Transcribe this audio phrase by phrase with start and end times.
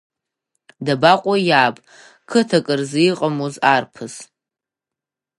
[0.85, 1.75] Дабаҟоу иаб,
[2.29, 4.15] қыҭак рзы иҟамлоз арԥыс.